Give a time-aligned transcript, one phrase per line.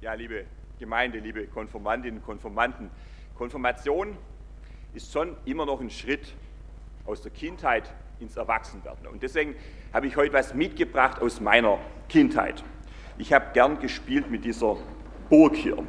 [0.00, 0.44] Ja, liebe
[0.78, 2.88] Gemeinde, liebe Konformantinnen und Konformanten,
[3.36, 4.16] Konfirmation
[4.94, 6.36] ist schon immer noch ein Schritt
[7.04, 9.08] aus der Kindheit ins Erwachsenwerden.
[9.08, 9.56] Und deswegen
[9.92, 12.62] habe ich heute was mitgebracht aus meiner Kindheit.
[13.18, 14.76] Ich habe gern gespielt mit dieser
[15.28, 15.82] Burg hier.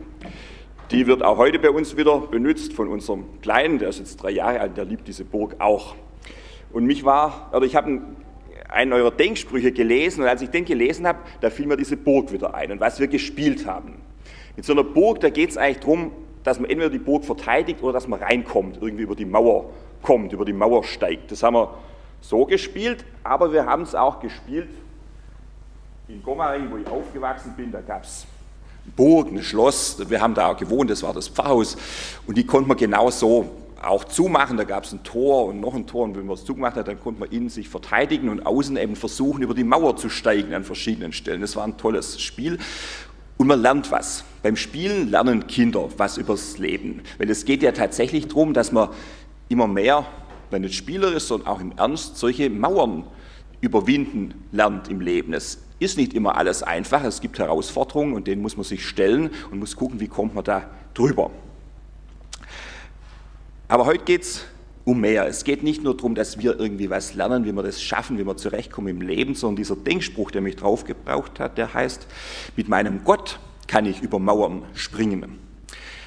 [0.89, 4.31] Die wird auch heute bei uns wieder benutzt von unserem Kleinen, der ist jetzt drei
[4.31, 5.95] Jahre alt, der liebt diese Burg auch.
[6.71, 8.25] Und mich war, oder ich habe einen
[8.71, 12.53] eurer Denksprüche gelesen und als ich den gelesen habe, da fiel mir diese Burg wieder
[12.53, 14.01] ein und was wir gespielt haben.
[14.55, 16.11] Mit so einer Burg, da geht es eigentlich darum,
[16.43, 19.69] dass man entweder die Burg verteidigt oder dass man reinkommt, irgendwie über die Mauer
[20.01, 21.31] kommt, über die Mauer steigt.
[21.31, 21.73] Das haben wir
[22.21, 24.69] so gespielt, aber wir haben es auch gespielt
[26.07, 28.25] in Gomaring, wo ich aufgewachsen bin, da gab es
[28.95, 31.77] Burg, ein Schloss, wir haben da gewohnt, das war das Pfarrhaus
[32.25, 33.49] und die konnte man genau so
[33.81, 36.45] auch zumachen, da gab es ein Tor und noch ein Tor und wenn man es
[36.45, 39.95] zugemacht hat, dann konnte man innen sich verteidigen und außen eben versuchen, über die Mauer
[39.95, 41.41] zu steigen an verschiedenen Stellen.
[41.41, 42.57] Das war ein tolles Spiel
[43.37, 44.23] und man lernt was.
[44.43, 48.89] Beim Spielen lernen Kinder was übers Leben, weil es geht ja tatsächlich darum, dass man
[49.47, 50.05] immer mehr,
[50.51, 53.05] wenn nicht spielerisch, sondern auch im Ernst, solche Mauern
[53.61, 55.33] überwinden lernt im Leben.
[55.33, 59.29] Es ist nicht immer alles einfach, es gibt Herausforderungen und denen muss man sich stellen
[59.51, 61.31] und muss gucken, wie kommt man da drüber.
[63.69, 64.45] Aber heute geht es
[64.83, 65.27] um mehr.
[65.27, 68.25] Es geht nicht nur darum, dass wir irgendwie was lernen, wie wir das schaffen, wie
[68.25, 72.07] wir zurechtkommen im Leben, sondern dieser Denkspruch, der mich drauf gebraucht hat, der heißt,
[72.57, 75.37] mit meinem Gott kann ich über Mauern springen.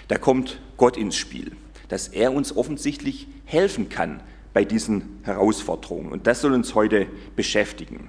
[0.09, 1.53] Da kommt Gott ins Spiel,
[1.89, 4.21] dass er uns offensichtlich helfen kann
[4.53, 6.11] bei diesen Herausforderungen.
[6.11, 8.09] Und das soll uns heute beschäftigen.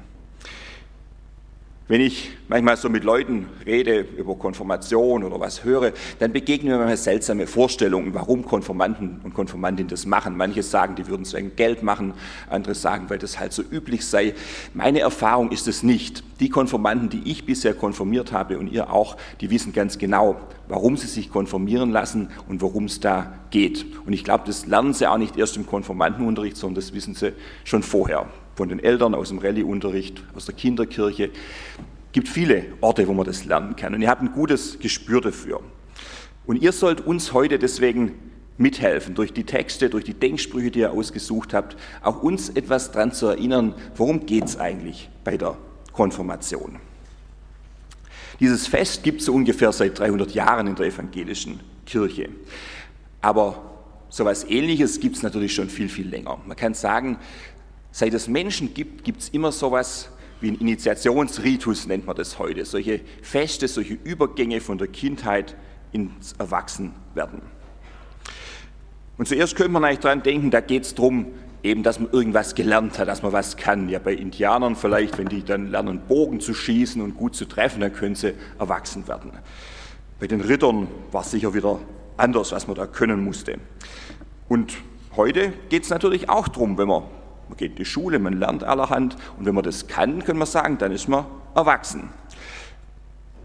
[1.90, 6.78] Wenn ich manchmal so mit Leuten rede über Konfirmation oder was höre, dann begegnen mir
[6.78, 10.38] manchmal seltsame Vorstellungen, warum Konfirmanden und Konfirmandinnen das machen.
[10.38, 12.14] Manche sagen, die würden es wegen Geld machen,
[12.50, 14.34] andere sagen, weil das halt so üblich sei.
[14.74, 16.24] Meine Erfahrung ist es nicht.
[16.44, 20.36] Die Konfirmanden, die ich bisher konfirmiert habe und ihr auch, die wissen ganz genau,
[20.68, 23.86] warum sie sich konfirmieren lassen und worum es da geht.
[24.06, 27.32] Und ich glaube, das lernen sie auch nicht erst im Konfirmandenunterricht, sondern das wissen sie
[27.64, 31.28] schon vorher von den Eltern, aus dem Rallyeunterricht, aus der Kinderkirche.
[31.28, 33.96] Es gibt viele Orte, wo man das lernen kann.
[33.96, 35.62] Und ihr habt ein gutes Gespür dafür.
[36.46, 38.16] Und ihr sollt uns heute deswegen
[38.58, 43.14] mithelfen, durch die Texte, durch die Denksprüche, die ihr ausgesucht habt, auch uns etwas daran
[43.14, 45.56] zu erinnern, worum geht es eigentlich bei der
[45.94, 46.80] Konfirmation.
[48.40, 52.30] Dieses Fest gibt es so ungefähr seit 300 Jahren in der evangelischen Kirche.
[53.22, 53.62] Aber
[54.10, 56.40] so etwas Ähnliches gibt es natürlich schon viel, viel länger.
[56.46, 57.18] Man kann sagen,
[57.96, 60.10] Seit es Menschen gibt, gibt es immer sowas
[60.42, 62.66] wie ein Initiationsritus, nennt man das heute.
[62.66, 65.56] Solche Feste, solche Übergänge von der Kindheit
[65.92, 67.44] ins Erwachsenwerden.
[69.20, 71.28] Und zuerst könnte man eigentlich daran denken, da geht es darum,
[71.64, 73.90] eben, dass man irgendwas gelernt hat, dass man was kann.
[73.90, 77.82] Ja, bei Indianern vielleicht, wenn die dann lernen, Bogen zu schießen und gut zu treffen,
[77.82, 79.32] dann können sie erwachsen werden.
[80.20, 81.80] Bei den Rittern war es sicher wieder
[82.18, 83.58] anders, was man da können musste.
[84.50, 84.74] Und
[85.16, 87.04] heute geht es natürlich auch darum, wenn man
[87.50, 90.46] man geht in die Schule, man lernt allerhand und wenn man das kann, können wir
[90.46, 91.26] sagen, dann ist man
[91.56, 92.10] erwachsen.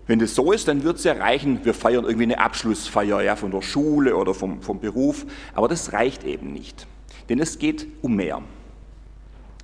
[0.07, 3.37] Wenn das so ist, dann wird es ja reichen, wir feiern irgendwie eine Abschlussfeier ja,
[3.37, 6.87] von der Schule oder vom, vom Beruf, aber das reicht eben nicht,
[7.29, 8.43] denn es geht um mehr.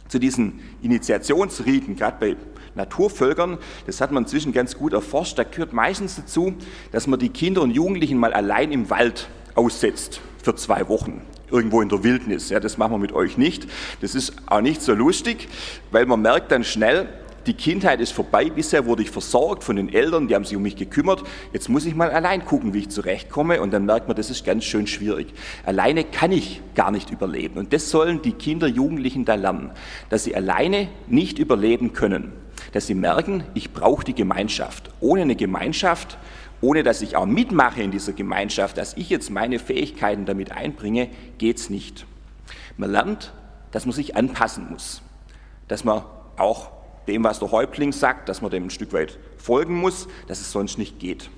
[0.09, 2.37] Zu diesen Initiationsriten, gerade bei
[2.75, 6.55] Naturvölkern, das hat man inzwischen ganz gut erforscht, da gehört meistens dazu,
[6.93, 11.81] dass man die Kinder und Jugendlichen mal allein im Wald aussetzt für zwei Wochen irgendwo
[11.81, 12.51] in der Wildnis.
[12.51, 13.69] Ja, das machen wir mit euch nicht.
[14.01, 15.49] Das ist auch nicht so lustig,
[15.91, 17.09] weil man merkt dann schnell,
[17.47, 18.51] die Kindheit ist vorbei.
[18.51, 21.23] Bisher wurde ich versorgt von den Eltern, die haben sich um mich gekümmert.
[21.53, 23.61] Jetzt muss ich mal allein gucken, wie ich zurechtkomme.
[23.61, 25.29] Und dann merkt man, das ist ganz schön schwierig.
[25.65, 27.59] Alleine kann ich gar nicht überleben.
[27.59, 29.71] Und das sollen die Kinder, Jugendlichen da lernen,
[30.09, 32.33] dass sie alleine nicht überleben können.
[32.73, 34.91] Dass sie merken, ich brauche die Gemeinschaft.
[35.01, 36.19] Ohne eine Gemeinschaft
[36.61, 41.11] ohne dass ich auch mitmache in dieser Gemeinschaft, dass ich jetzt meine Fähigkeiten damit einbringe,
[41.37, 42.07] geht es nicht.
[42.79, 43.35] Man lernt,
[43.71, 45.03] dass man sich anpassen muss,
[45.69, 46.05] dass man
[46.39, 46.71] auch
[47.07, 50.51] dem, was der Häuptling sagt, dass man dem ein Stück weit folgen muss, dass es
[50.51, 51.31] sonst nicht geht.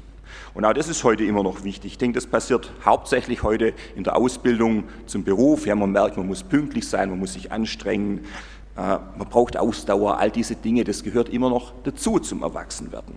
[0.55, 1.93] Und auch das ist heute immer noch wichtig.
[1.93, 5.67] Ich denke, das passiert hauptsächlich heute in der Ausbildung zum Beruf.
[5.67, 8.25] Ja, man merkt, man muss pünktlich sein, man muss sich anstrengen,
[8.77, 13.15] äh, man braucht Ausdauer, all diese Dinge, das gehört immer noch dazu zum Erwachsenwerden.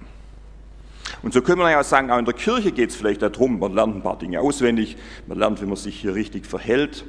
[1.21, 3.73] Und so können wir ja sagen, auch in der Kirche geht es vielleicht darum, man
[3.73, 4.97] lernt ein paar Dinge auswendig,
[5.27, 7.05] man lernt, wie man sich hier richtig verhält,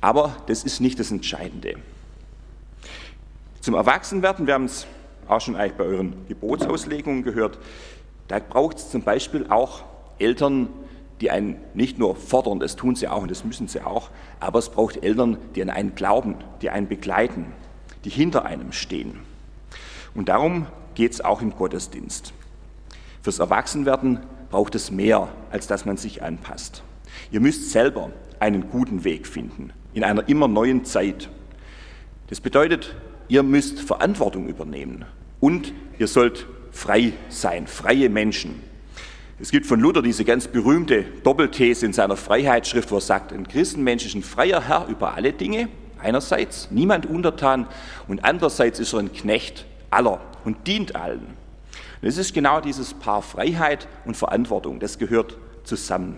[0.00, 1.74] aber das ist nicht das Entscheidende.
[3.64, 4.86] Zum Erwachsenwerden, wir haben es
[5.26, 7.58] auch schon eigentlich bei euren Gebotsauslegungen gehört,
[8.28, 9.84] da braucht es zum Beispiel auch
[10.18, 10.68] Eltern,
[11.22, 14.58] die einen nicht nur fordern, das tun sie auch und das müssen sie auch, aber
[14.58, 17.54] es braucht Eltern, die an einen glauben, die einen begleiten,
[18.04, 19.20] die hinter einem stehen.
[20.14, 22.34] Und darum geht es auch im Gottesdienst.
[23.22, 24.20] Fürs Erwachsenwerden
[24.50, 26.82] braucht es mehr, als dass man sich anpasst.
[27.30, 28.10] Ihr müsst selber
[28.40, 31.30] einen guten Weg finden in einer immer neuen Zeit.
[32.26, 32.94] Das bedeutet,
[33.28, 35.04] ihr müsst Verantwortung übernehmen
[35.40, 38.62] und ihr sollt frei sein, freie Menschen.
[39.40, 43.48] Es gibt von Luther diese ganz berühmte Doppelthese in seiner Freiheitsschrift, wo er sagt, ein
[43.48, 45.68] Christenmensch ist ein freier Herr über alle Dinge,
[46.00, 47.66] einerseits, niemand untertan,
[48.06, 51.26] und andererseits ist er ein Knecht aller und dient allen.
[52.00, 56.16] Und es ist genau dieses Paar Freiheit und Verantwortung, das gehört zusammen.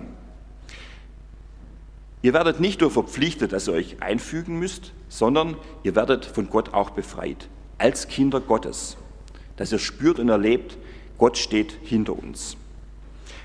[2.23, 6.75] Ihr werdet nicht nur verpflichtet, dass ihr euch einfügen müsst, sondern ihr werdet von Gott
[6.75, 7.49] auch befreit,
[7.79, 8.97] als Kinder Gottes,
[9.57, 10.77] dass ihr spürt und erlebt,
[11.19, 12.57] Gott steht hinter uns.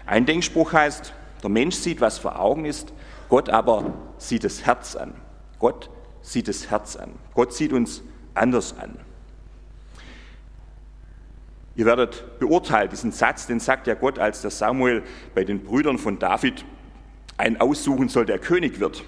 [0.05, 1.13] Ein Denkspruch heißt,
[1.43, 2.93] der Mensch sieht, was vor Augen ist,
[3.29, 5.13] Gott aber sieht das Herz an.
[5.59, 5.89] Gott
[6.21, 7.11] sieht das Herz an.
[7.33, 8.01] Gott sieht uns
[8.33, 8.97] anders an.
[11.75, 15.03] Ihr werdet beurteilt, diesen Satz, den sagt ja Gott, als der Samuel
[15.33, 16.65] bei den Brüdern von David
[17.37, 19.03] einen aussuchen soll, der König wird.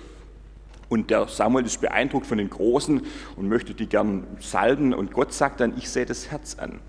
[0.94, 3.02] Und der Samuel ist beeindruckt von den Großen
[3.36, 4.94] und möchte die gern salben.
[4.94, 6.82] Und Gott sagt dann, ich sehe das Herz an.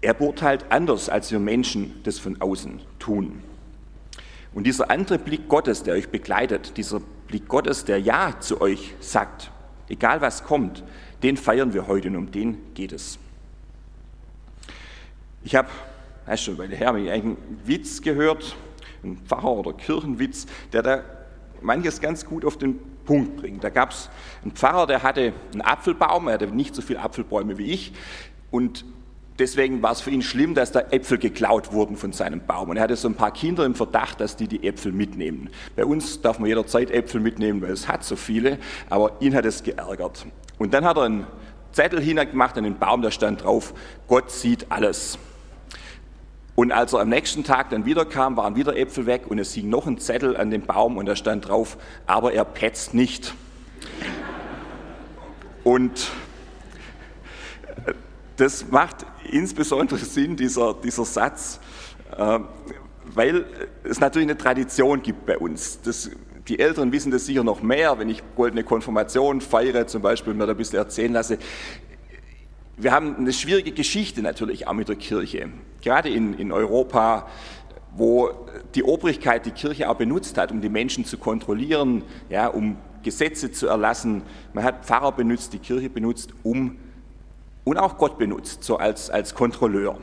[0.00, 3.42] Er beurteilt anders, als wir Menschen das von außen tun.
[4.54, 8.94] Und dieser andere Blick Gottes, der euch begleitet, dieser Blick Gottes, der Ja zu euch
[9.00, 9.50] sagt,
[9.88, 10.84] egal was kommt,
[11.24, 13.18] den feiern wir heute und um den geht es.
[15.42, 15.70] Ich habe,
[16.24, 18.54] das schon eine her, einen Witz gehört,
[19.02, 21.04] einen Pfarrer- oder Kirchenwitz, der da
[21.60, 22.78] manches ganz gut auf den
[23.08, 23.64] Punkt bringt.
[23.64, 24.10] Da gab es
[24.42, 27.94] einen Pfarrer, der hatte einen Apfelbaum, er hatte nicht so viele Apfelbäume wie ich
[28.50, 28.84] und
[29.38, 32.68] deswegen war es für ihn schlimm, dass da Äpfel geklaut wurden von seinem Baum.
[32.68, 35.48] Und er hatte so ein paar Kinder im Verdacht, dass die die Äpfel mitnehmen.
[35.74, 38.58] Bei uns darf man jederzeit Äpfel mitnehmen, weil es hat so viele,
[38.90, 40.26] aber ihn hat es geärgert.
[40.58, 41.26] Und dann hat er einen
[41.72, 43.72] Zettel hingemacht an den Baum, da stand drauf,
[44.06, 45.18] Gott sieht alles.
[46.58, 49.54] Und als er am nächsten Tag dann wieder kam, waren wieder Äpfel weg und es
[49.54, 53.32] hing noch ein Zettel an dem Baum und da stand drauf, aber er petzt nicht.
[55.62, 56.10] Und
[58.38, 61.60] das macht insbesondere Sinn, dieser, dieser Satz,
[62.16, 62.40] äh,
[63.04, 63.46] weil
[63.84, 65.80] es natürlich eine Tradition gibt bei uns.
[65.82, 66.10] Das,
[66.48, 70.46] die Älteren wissen das sicher noch mehr, wenn ich goldene Konfirmation feiere, zum Beispiel mir
[70.46, 71.38] da ein bisschen erzählen lasse.
[72.80, 75.48] Wir haben eine schwierige Geschichte natürlich auch mit der Kirche.
[75.80, 77.26] Gerade in, in Europa,
[77.96, 78.30] wo
[78.76, 83.50] die Obrigkeit die Kirche auch benutzt hat, um die Menschen zu kontrollieren, ja, um Gesetze
[83.50, 84.22] zu erlassen.
[84.52, 86.78] Man hat Pfarrer benutzt, die Kirche benutzt, um
[87.64, 89.98] und auch Gott benutzt, so als, als Kontrolleur.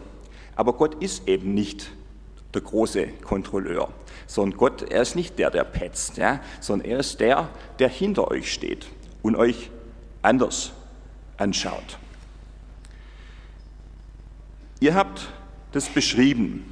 [0.57, 1.91] Aber Gott ist eben nicht
[2.53, 3.87] der große Kontrolleur,
[4.27, 7.47] sondern Gott, er ist nicht der, der petzt, ja, sondern er ist der,
[7.79, 8.87] der hinter euch steht
[9.21, 9.71] und euch
[10.21, 10.73] anders
[11.37, 11.99] anschaut.
[14.79, 15.29] Ihr habt
[15.71, 16.63] das beschrieben,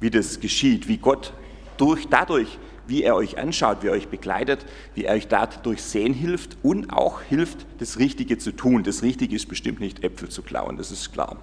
[0.00, 1.32] wie das geschieht, wie Gott
[1.76, 2.58] durch, dadurch
[2.90, 6.92] wie er euch anschaut, wie er euch begleitet, wie er euch dadurch sehen hilft und
[6.92, 8.82] auch hilft, das Richtige zu tun.
[8.82, 11.36] Das Richtige ist bestimmt nicht Äpfel zu klauen, das ist klar.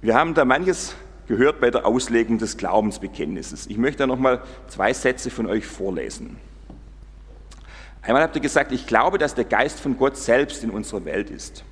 [0.00, 0.94] Wir haben da manches
[1.28, 3.68] gehört bei der Auslegung des Glaubensbekenntnisses.
[3.68, 6.36] Ich möchte da nochmal zwei Sätze von euch vorlesen.
[8.02, 11.30] Einmal habt ihr gesagt, ich glaube, dass der Geist von Gott selbst in unserer Welt
[11.30, 11.62] ist.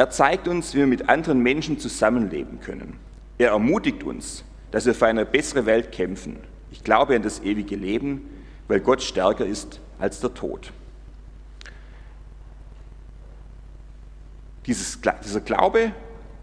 [0.00, 2.98] Er zeigt uns, wie wir mit anderen Menschen zusammenleben können.
[3.36, 6.38] Er ermutigt uns, dass wir für eine bessere Welt kämpfen.
[6.70, 8.22] Ich glaube an das ewige Leben,
[8.66, 10.72] weil Gott stärker ist als der Tod.
[14.64, 15.92] Dieses, dieser Glaube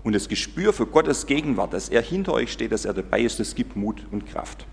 [0.04, 3.40] und das Gespür für Gottes Gegenwart, dass er hinter euch steht, dass er dabei ist,
[3.40, 4.68] das gibt Mut und Kraft.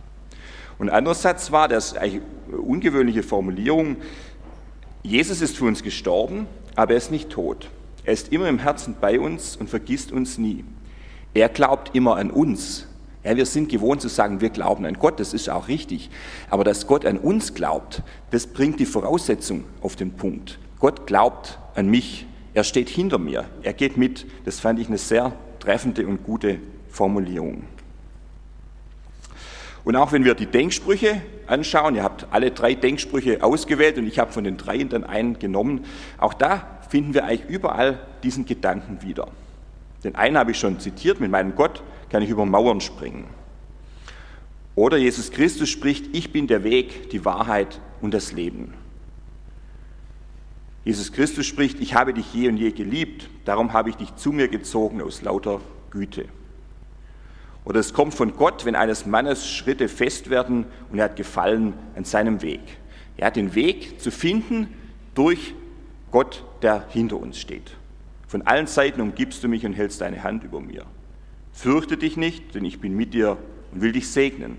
[0.76, 3.97] Und ein anderer Satz war, das eine ungewöhnliche Formulierung,
[5.03, 7.71] Jesus ist für uns gestorben, aber er ist nicht tot.
[8.04, 10.64] Er ist immer im Herzen bei uns und vergisst uns nie.
[11.32, 12.87] Er glaubt immer an uns,
[13.25, 16.11] ja, wir sind gewohnt zu sagen, wir glauben an Gott, das ist auch richtig.
[16.50, 20.58] Aber dass Gott an uns glaubt, das bringt die Voraussetzung auf den Punkt.
[20.78, 24.26] Gott glaubt an mich, er steht hinter mir, er geht mit.
[24.44, 26.58] Das fand ich eine sehr treffende und gute
[26.90, 27.64] Formulierung.
[29.84, 34.18] Und auch wenn wir die Denksprüche anschauen, ihr habt alle drei Denksprüche ausgewählt und ich
[34.18, 35.84] habe von den dreien dann einen genommen,
[36.18, 39.29] auch da finden wir eigentlich überall diesen Gedanken wieder.
[40.03, 43.26] Den einen habe ich schon zitiert, mit meinem Gott kann ich über Mauern springen.
[44.75, 48.75] Oder Jesus Christus spricht, ich bin der Weg, die Wahrheit und das Leben.
[50.85, 54.33] Jesus Christus spricht, ich habe dich je und je geliebt, darum habe ich dich zu
[54.33, 55.61] mir gezogen aus lauter
[55.91, 56.26] Güte.
[57.64, 61.73] Oder es kommt von Gott, wenn eines Mannes Schritte fest werden und er hat Gefallen
[61.97, 62.61] an seinem Weg.
[63.17, 64.69] Er hat den Weg zu finden
[65.14, 65.55] durch
[66.14, 67.73] Gott, der hinter uns steht.
[68.28, 70.85] Von allen Seiten umgibst du mich und hältst deine Hand über mir.
[71.52, 73.37] Fürchte dich nicht, denn ich bin mit dir
[73.73, 74.59] und will dich segnen.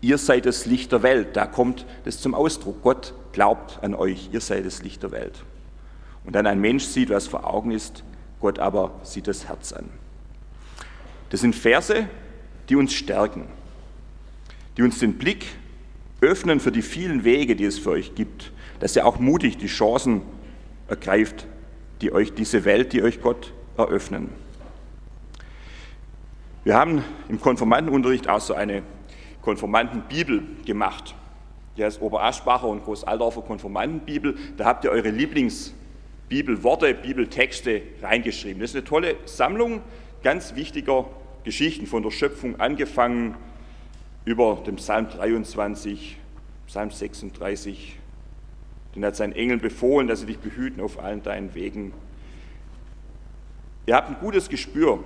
[0.00, 1.36] Ihr seid das Licht der Welt.
[1.36, 2.82] Da kommt das zum Ausdruck.
[2.82, 4.30] Gott glaubt an euch.
[4.32, 5.44] Ihr seid das Licht der Welt.
[6.24, 8.02] Und dann ein Mensch sieht, was vor Augen ist.
[8.40, 9.88] Gott aber sieht das Herz an.
[11.30, 12.08] Das sind Verse,
[12.68, 13.44] die uns stärken,
[14.76, 15.46] die uns den Blick
[16.20, 18.50] öffnen für die vielen Wege, die es für euch gibt,
[18.80, 20.22] dass ihr auch mutig die Chancen
[20.88, 21.46] ergreift,
[22.00, 24.30] die euch diese Welt, die euch Gott eröffnen.
[26.64, 28.82] Wir haben im Konformantenunterricht auch so eine
[29.42, 31.14] Konformantenbibel gemacht.
[31.76, 34.36] Die heißt Oberaschbacher und Großaldorfer Konformantenbibel.
[34.56, 38.60] Da habt ihr eure Lieblingsbibelworte, Bibeltexte reingeschrieben.
[38.60, 39.82] Das ist eine tolle Sammlung
[40.22, 41.06] ganz wichtiger
[41.44, 43.36] Geschichten von der Schöpfung angefangen
[44.24, 46.18] über den Psalm 23,
[46.66, 47.96] Psalm 36.
[48.98, 51.92] Den hat sein Engel befohlen, dass sie dich behüten auf allen deinen Wegen.
[53.86, 54.98] Ihr habt ein gutes Gespür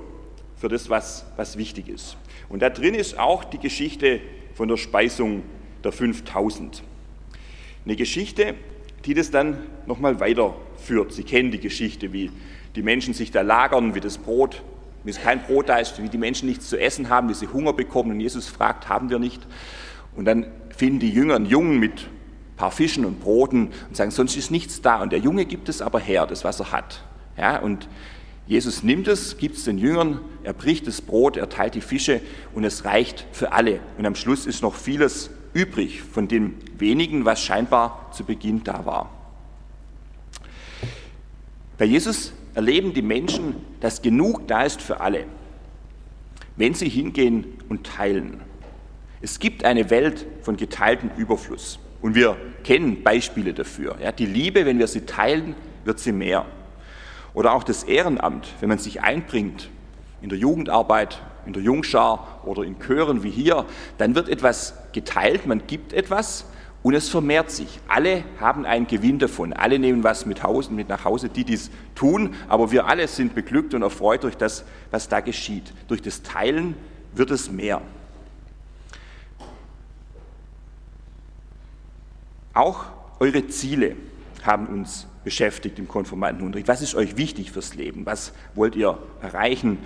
[0.56, 2.16] für das, was, was wichtig ist.
[2.49, 4.20] Und da drin ist auch die Geschichte
[4.54, 5.42] von der Speisung
[5.84, 6.82] der 5000.
[7.84, 8.54] Eine Geschichte,
[9.04, 11.12] die das dann nochmal weiterführt.
[11.12, 12.30] Sie kennen die Geschichte, wie
[12.75, 14.62] die Menschen sich da lagern, wie das Brot,
[15.04, 17.49] wie es kein Brot da ist, wie die Menschen nichts zu essen haben, wie sie
[17.49, 18.12] Hunger bekommen.
[18.12, 19.46] Und Jesus fragt, haben wir nicht?
[20.16, 22.08] Und dann finden die Jünger einen Jungen mit
[22.62, 25.02] paar Fischen und Broten und sagen, sonst ist nichts da.
[25.02, 27.02] Und der Junge gibt es aber her, das, was er hat.
[27.37, 27.88] Ja, und
[28.47, 32.21] Jesus nimmt es, gibt es den Jüngern, er bricht das Brot, er teilt die Fische
[32.54, 33.81] und es reicht für alle.
[33.99, 38.87] Und am Schluss ist noch vieles übrig von dem wenigen, was scheinbar zu Beginn da
[38.87, 39.11] war.
[41.78, 45.25] Bei Jesus erleben die Menschen, dass genug da ist für alle,
[46.54, 48.40] wenn sie hingehen und teilen.
[49.21, 53.97] Es gibt eine Welt von geteiltem Überfluss und wir kennen Beispiele dafür.
[54.02, 55.54] Ja, die Liebe, wenn wir sie teilen,
[55.85, 56.44] wird sie mehr.
[57.32, 59.71] Oder auch das Ehrenamt, wenn man sich einbringt
[60.21, 63.64] in der Jugendarbeit, in der Jungschar oder in Chören wie hier,
[63.99, 66.44] dann wird etwas geteilt, man gibt etwas
[66.82, 67.80] und es vermehrt sich.
[67.88, 69.52] Alle haben einen Gewinn davon.
[69.52, 73.35] Alle nehmen was mit, Hause, mit nach Hause, die dies tun, aber wir alle sind
[73.35, 75.73] beglückt und erfreut durch das, was da geschieht.
[75.88, 76.75] Durch das Teilen
[77.14, 77.82] wird es mehr.
[82.54, 82.85] Auch
[83.18, 83.97] eure Ziele
[84.42, 86.68] haben uns beschäftigt im Konformantenunterricht.
[86.68, 88.04] Was ist euch wichtig fürs Leben?
[88.06, 89.78] Was wollt ihr erreichen?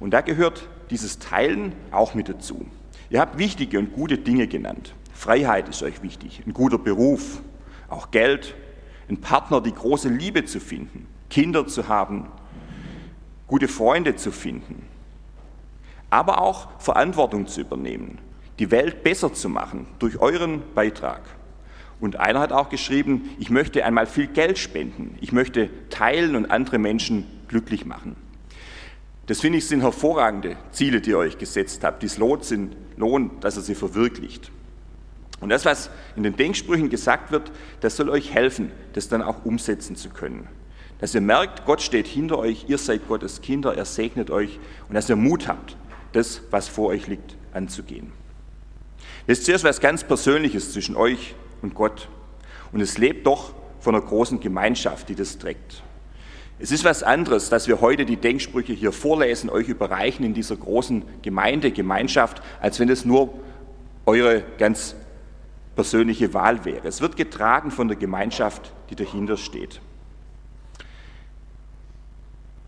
[0.00, 2.66] Und da gehört dieses Teilen auch mit dazu.
[3.10, 4.94] Ihr habt wichtige und gute Dinge genannt.
[5.12, 7.42] Freiheit ist euch wichtig, ein guter Beruf,
[7.88, 8.54] auch Geld,
[9.08, 12.28] ein Partner, die große Liebe zu finden, Kinder zu haben,
[13.46, 14.86] gute Freunde zu finden,
[16.10, 18.18] aber auch Verantwortung zu übernehmen,
[18.58, 21.22] die Welt besser zu machen durch euren Beitrag.
[22.04, 26.50] Und einer hat auch geschrieben, ich möchte einmal viel Geld spenden, ich möchte teilen und
[26.50, 28.14] andere Menschen glücklich machen.
[29.24, 32.02] Das finde ich sind hervorragende Ziele, die ihr euch gesetzt habt.
[32.02, 34.50] Dies lohnt, sind, lohnt, dass er sie verwirklicht.
[35.40, 39.46] Und das, was in den Denksprüchen gesagt wird, das soll euch helfen, das dann auch
[39.46, 40.46] umsetzen zu können.
[40.98, 44.94] Dass ihr merkt, Gott steht hinter euch, ihr seid Gottes Kinder, er segnet euch und
[44.94, 45.78] dass ihr Mut habt,
[46.12, 48.12] das, was vor euch liegt, anzugehen.
[49.26, 52.08] Das ist zuerst was ganz Persönliches zwischen euch und Gott.
[52.72, 55.82] Und es lebt doch von einer großen Gemeinschaft, die das trägt.
[56.60, 60.56] Es ist was anderes, dass wir heute die Denksprüche hier vorlesen, euch überreichen in dieser
[60.56, 63.34] großen Gemeinde, Gemeinschaft, als wenn es nur
[64.06, 64.94] eure ganz
[65.74, 66.86] persönliche Wahl wäre.
[66.86, 69.80] Es wird getragen von der Gemeinschaft, die dahinter steht.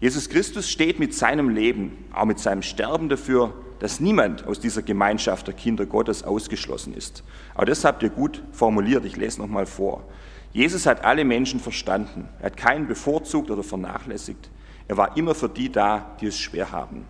[0.00, 4.82] Jesus Christus steht mit seinem Leben, auch mit seinem Sterben dafür, dass niemand aus dieser
[4.82, 7.24] Gemeinschaft der Kinder Gottes ausgeschlossen ist.
[7.54, 10.04] Aber das habt ihr gut formuliert, ich lese nochmal vor.
[10.52, 12.28] Jesus hat alle Menschen verstanden.
[12.38, 14.50] Er hat keinen bevorzugt oder vernachlässigt.
[14.88, 17.06] Er war immer für die da, die es schwer haben.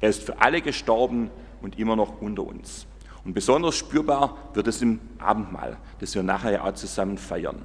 [0.00, 1.30] Er ist für alle gestorben
[1.60, 2.86] und immer noch unter uns.
[3.24, 7.62] Und besonders spürbar wird es im Abendmahl, das wir nachher ja auch zusammen feiern.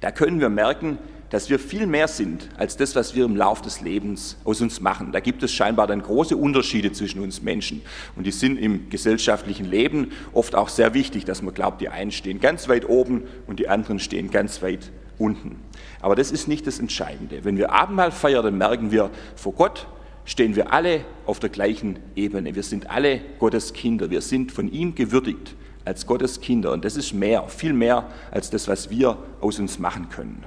[0.00, 0.98] Da können wir merken,
[1.32, 4.82] dass wir viel mehr sind als das, was wir im Lauf des Lebens aus uns
[4.82, 5.12] machen.
[5.12, 7.80] Da gibt es scheinbar dann große Unterschiede zwischen uns Menschen.
[8.16, 12.12] Und die sind im gesellschaftlichen Leben oft auch sehr wichtig, dass man glaubt, die einen
[12.12, 15.62] stehen ganz weit oben und die anderen stehen ganz weit unten.
[16.02, 17.44] Aber das ist nicht das Entscheidende.
[17.44, 19.86] Wenn wir Abendmahl feiern, dann merken wir, vor Gott
[20.26, 22.54] stehen wir alle auf der gleichen Ebene.
[22.54, 24.10] Wir sind alle Gottes Kinder.
[24.10, 26.72] Wir sind von ihm gewürdigt als Gottes Kinder.
[26.72, 30.44] Und das ist mehr, viel mehr als das, was wir aus uns machen können.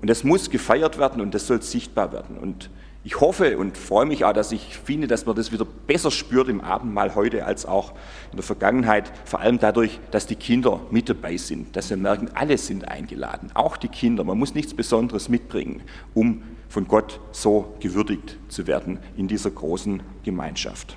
[0.00, 2.38] Und das muss gefeiert werden und das soll sichtbar werden.
[2.38, 2.70] Und
[3.04, 6.48] ich hoffe und freue mich auch, dass ich finde, dass man das wieder besser spürt
[6.48, 7.92] im Abendmahl heute als auch
[8.30, 9.10] in der Vergangenheit.
[9.24, 13.50] Vor allem dadurch, dass die Kinder mit dabei sind, dass wir merken, alle sind eingeladen,
[13.54, 14.24] auch die Kinder.
[14.24, 20.02] Man muss nichts Besonderes mitbringen, um von Gott so gewürdigt zu werden in dieser großen
[20.22, 20.96] Gemeinschaft.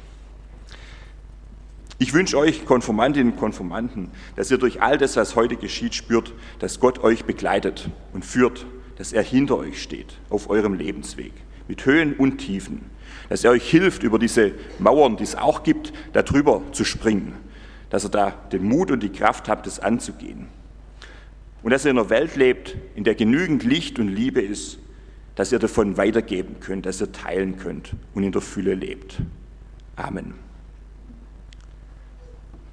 [2.01, 6.33] Ich wünsche euch, Konformantinnen und Konformanten, dass ihr durch all das, was heute geschieht, spürt,
[6.57, 8.65] dass Gott euch begleitet und führt,
[8.97, 11.31] dass er hinter euch steht auf eurem Lebensweg,
[11.67, 12.89] mit Höhen und Tiefen,
[13.29, 17.35] dass er euch hilft, über diese Mauern, die es auch gibt, darüber zu springen,
[17.91, 20.47] dass ihr da den Mut und die Kraft habt, es anzugehen.
[21.61, 24.79] Und dass ihr in einer Welt lebt, in der genügend Licht und Liebe ist,
[25.35, 29.21] dass ihr davon weitergeben könnt, dass ihr teilen könnt und in der Fülle lebt.
[29.95, 30.33] Amen.